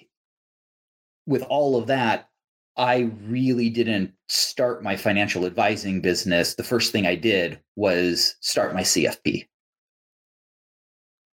[1.27, 2.29] with all of that,
[2.77, 6.55] I really didn't start my financial advising business.
[6.55, 9.47] The first thing I did was start my CFP.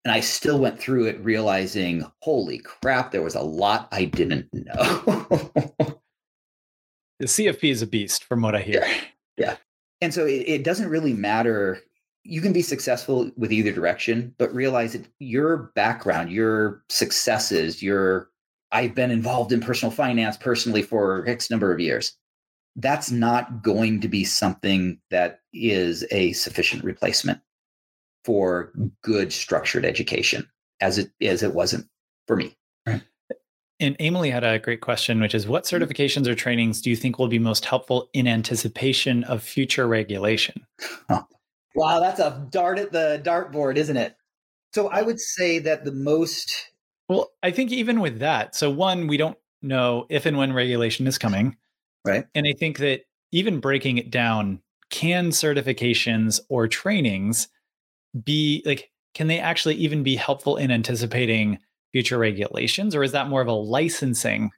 [0.04, 4.48] And I still went through it realizing, holy crap, there was a lot I didn't
[4.52, 5.02] know.
[7.18, 8.84] the CFP is a beast, from what I hear.
[8.84, 9.00] Yeah.
[9.36, 9.56] yeah.
[10.00, 11.80] And so it, it doesn't really matter.
[12.24, 18.31] You can be successful with either direction, but realize that your background, your successes, your
[18.72, 22.16] I've been involved in personal finance personally for X number of years.
[22.76, 27.40] That's not going to be something that is a sufficient replacement
[28.24, 30.48] for good structured education
[30.80, 31.86] as it as it wasn't
[32.26, 32.56] for me.
[33.82, 35.82] And Emily had a great question, which is what mm-hmm.
[35.82, 40.64] certifications or trainings do you think will be most helpful in anticipation of future regulation?
[41.74, 44.14] Wow, that's a dart at the dartboard, isn't it?
[44.74, 46.71] So I would say that the most
[47.08, 51.06] well, I think even with that, so one, we don't know if and when regulation
[51.06, 51.56] is coming.
[52.04, 52.24] Right.
[52.34, 54.60] And I think that even breaking it down,
[54.90, 57.48] can certifications or trainings
[58.24, 61.58] be like, can they actually even be helpful in anticipating
[61.92, 62.94] future regulations?
[62.94, 64.50] Or is that more of a licensing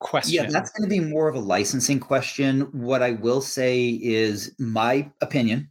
[0.00, 0.44] question?
[0.44, 2.62] Yeah, that's going to be more of a licensing question.
[2.72, 5.70] What I will say is my opinion,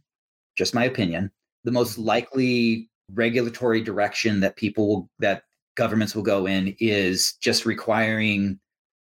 [0.56, 1.30] just my opinion,
[1.64, 5.44] the most likely regulatory direction that people will, that
[5.78, 8.58] governments will go in is just requiring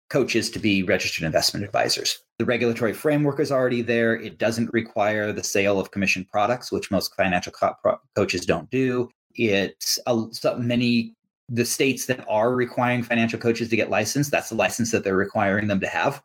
[0.09, 2.19] coaches to be registered investment advisors.
[2.37, 4.15] The regulatory framework is already there.
[4.15, 8.69] It doesn't require the sale of commissioned products, which most financial co- pro- coaches don't
[8.69, 9.09] do.
[9.35, 11.15] It's a, so many
[11.49, 14.31] the states that are requiring financial coaches to get licensed.
[14.31, 16.21] That's the license that they're requiring them to have.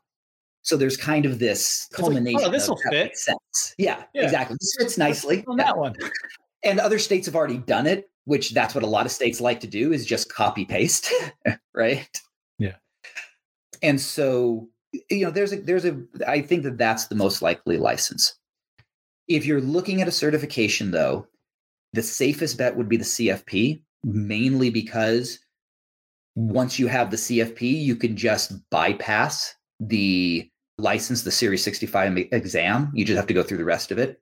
[0.62, 2.40] So there's kind of this culmination.
[2.40, 3.16] Like, oh, this will fit.
[3.16, 3.74] Sense.
[3.78, 4.56] Yeah, yeah, exactly.
[4.60, 5.94] This fits nicely on that one.
[6.64, 9.60] And other states have already done it which that's what a lot of states like
[9.60, 11.12] to do is just copy paste,
[11.74, 12.08] right?
[12.58, 12.76] Yeah.
[13.82, 14.68] And so,
[15.10, 18.34] you know, there's a there's a I think that that's the most likely license.
[19.28, 21.26] If you're looking at a certification though,
[21.92, 25.38] the safest bet would be the CFP, mainly because
[26.34, 30.48] once you have the CFP, you can just bypass the
[30.78, 32.90] license, the Series 65 exam.
[32.94, 34.20] You just have to go through the rest of it.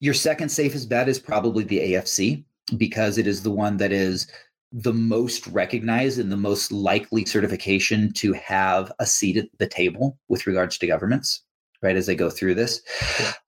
[0.00, 2.44] Your second safest bet is probably the AFC
[2.76, 4.26] because it is the one that is
[4.72, 10.18] the most recognized and the most likely certification to have a seat at the table
[10.28, 11.44] with regards to governments,
[11.82, 12.80] right, as they go through this.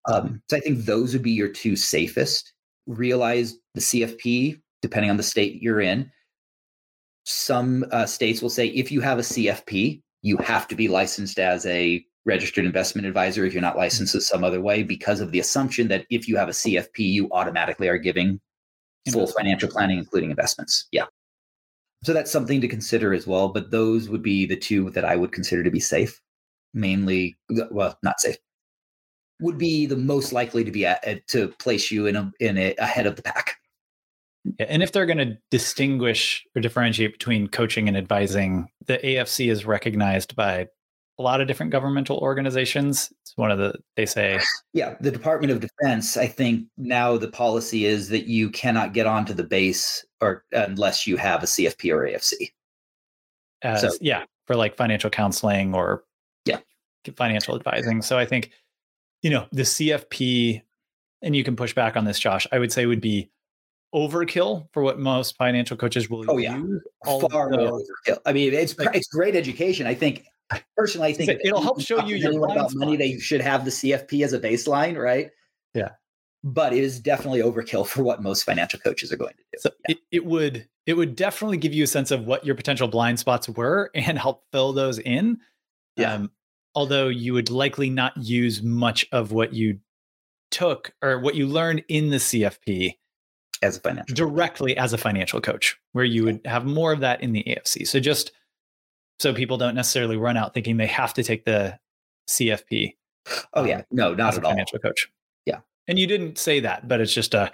[0.06, 2.52] Um, so I think those would be your two safest.
[2.86, 6.10] Realize the CFP, depending on the state you're in,
[7.24, 11.38] some uh, states will say if you have a CFP, you have to be licensed
[11.38, 15.30] as a registered investment advisor if you're not licensed in some other way because of
[15.30, 18.40] the assumption that if you have a CFP, you automatically are giving
[19.10, 20.86] full financial planning, including investments.
[20.92, 21.06] Yeah.
[22.02, 23.48] So that's something to consider as well.
[23.48, 26.20] But those would be the two that I would consider to be safe.
[26.74, 27.36] Mainly,
[27.70, 28.36] well, not safe.
[29.40, 32.74] Would be the most likely to be at, to place you in a in a
[32.76, 33.56] ahead of the pack.
[34.58, 39.50] Yeah, and if they're going to distinguish or differentiate between coaching and advising, the AFC
[39.50, 40.68] is recognized by
[41.18, 43.12] a lot of different governmental organizations.
[43.22, 44.40] It's one of the they say.
[44.72, 46.16] Yeah, the Department of Defense.
[46.16, 51.06] I think now the policy is that you cannot get onto the base or unless
[51.06, 52.52] you have a CFP or AFC.
[53.62, 56.04] As, so, yeah, for like financial counseling or
[56.44, 56.58] yeah,
[57.16, 58.02] financial advising.
[58.02, 58.50] So I think
[59.22, 60.62] you know the CFP,
[61.22, 62.46] and you can push back on this, Josh.
[62.50, 63.30] I would say would be
[63.94, 66.56] overkill for what most financial coaches will oh, yeah.
[66.56, 66.82] use.
[67.04, 68.18] Far overkill.
[68.26, 69.86] I mean, it's like, it's great education.
[69.86, 70.26] I think
[70.76, 72.96] personally, I think it'll help show you your about money.
[72.96, 75.30] They should have the CFP as a baseline, right?
[75.74, 75.90] Yeah,
[76.44, 79.58] but it is definitely overkill for what most financial coaches are going to do.
[79.58, 79.94] So yeah.
[79.94, 83.18] it, it would it would definitely give you a sense of what your potential blind
[83.18, 85.38] spots were and help fill those in.
[85.96, 86.12] Yeah.
[86.12, 86.30] Um,
[86.74, 89.78] although you would likely not use much of what you
[90.50, 92.94] took or what you learned in the CFP
[93.62, 94.84] as a financial directly coach.
[94.84, 97.86] as a financial coach, where you would have more of that in the AFC.
[97.86, 98.32] So just
[99.18, 101.78] so people don't necessarily run out thinking they have to take the
[102.28, 102.96] CFP.
[103.54, 104.50] Oh yeah, um, no, not at all.
[104.50, 105.08] Financial coach.
[105.46, 107.50] Yeah, and you didn't say that, but it's just a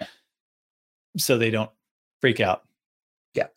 [1.16, 1.70] so they don't
[2.20, 2.64] freak out.
[3.34, 3.48] Yeah,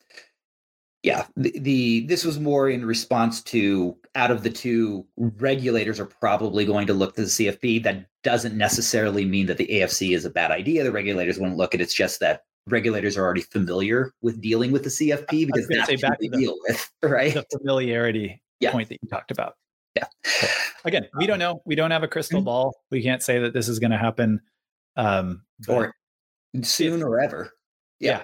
[1.01, 1.25] yeah.
[1.35, 6.65] The, the this was more in response to out of the two regulators are probably
[6.65, 7.83] going to look to the CFP.
[7.83, 10.83] That doesn't necessarily mean that the AFC is a bad idea.
[10.83, 11.85] The regulators won't look at it.
[11.85, 15.95] It's just that regulators are already familiar with dealing with the CFP because that's say
[15.95, 17.34] back to the, deal with, right?
[17.34, 18.72] The familiarity yeah.
[18.72, 19.55] point that you talked about.
[19.95, 20.05] Yeah.
[20.86, 21.61] Again, we don't know.
[21.66, 22.45] We don't have a crystal mm-hmm.
[22.45, 22.76] ball.
[22.89, 24.41] We can't say that this is going to happen
[24.95, 25.93] um, or
[26.61, 27.51] soon if, or ever.
[27.99, 28.11] Yeah.
[28.11, 28.24] yeah.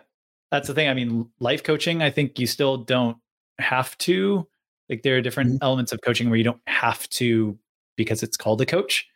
[0.51, 0.89] That's the thing.
[0.89, 3.17] I mean, life coaching, I think you still don't
[3.59, 4.47] have to.
[4.89, 5.63] Like there are different mm-hmm.
[5.63, 7.57] elements of coaching where you don't have to
[7.95, 9.07] because it's called a coach.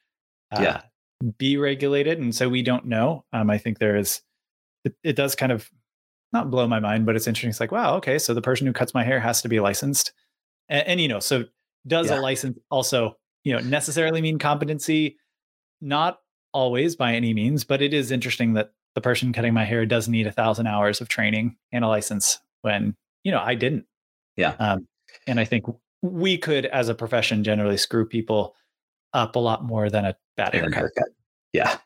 [0.51, 0.81] Uh, yeah.
[1.37, 2.19] Be regulated.
[2.19, 3.25] And so we don't know.
[3.33, 4.21] Um, I think there is
[4.83, 5.69] it, it does kind of
[6.31, 7.49] not blow my mind, but it's interesting.
[7.49, 10.11] It's like, wow, okay, so the person who cuts my hair has to be licensed.
[10.69, 11.45] And, and you know, so
[11.87, 12.19] does yeah.
[12.19, 15.17] a license also, you know, necessarily mean competency?
[15.81, 16.19] Not
[16.53, 20.07] always by any means, but it is interesting that the person cutting my hair does
[20.07, 23.85] need a thousand hours of training and a license when, you know, I didn't.
[24.37, 24.55] Yeah.
[24.59, 24.87] Um,
[25.27, 25.65] and I think
[26.01, 28.55] we could, as a profession, generally screw people
[29.13, 30.73] up a lot more than a bad haircut.
[30.73, 31.09] haircut.
[31.53, 31.77] Yeah.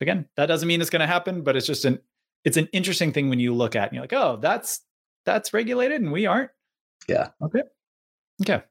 [0.00, 1.98] Again, that doesn't mean it's going to happen, but it's just an
[2.44, 4.80] it's an interesting thing when you look at and you're like, oh, that's
[5.24, 6.50] that's regulated and we aren't.
[7.08, 7.28] Yeah.
[7.40, 7.62] Okay.
[8.42, 8.62] Okay.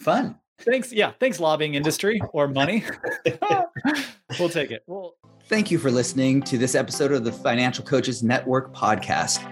[0.00, 0.38] Fun.
[0.60, 0.92] Thanks.
[0.92, 1.12] Yeah.
[1.20, 2.84] Thanks, lobbying industry or money.
[4.38, 4.82] we'll take it.
[4.86, 5.14] Well,
[5.48, 9.50] thank you for listening to this episode of the Financial Coaches Network podcast.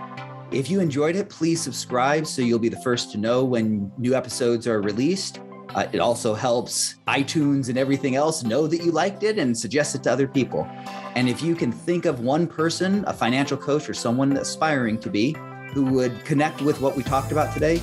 [0.52, 4.14] If you enjoyed it, please subscribe so you'll be the first to know when new
[4.14, 5.40] episodes are released.
[5.74, 9.94] Uh, it also helps iTunes and everything else know that you liked it and suggest
[9.94, 10.68] it to other people.
[11.14, 15.10] And if you can think of one person, a financial coach or someone aspiring to
[15.10, 15.36] be,
[15.72, 17.80] who would connect with what we talked about today,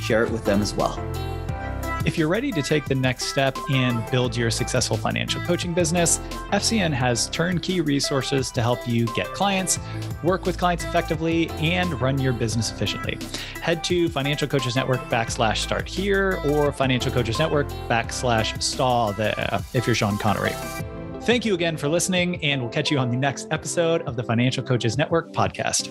[0.00, 0.98] share it with them as well.
[2.06, 6.18] If you're ready to take the next step and build your successful financial coaching business,
[6.52, 9.78] FCN has turnkey resources to help you get clients,
[10.22, 13.18] work with clients effectively, and run your business efficiently.
[13.60, 19.60] Head to Financial Coaches Network backslash start here or Financial Coaches Network backslash stall there
[19.74, 20.52] if you're Sean Connery.
[21.22, 24.22] Thank you again for listening, and we'll catch you on the next episode of the
[24.22, 25.88] Financial Coaches Network podcast.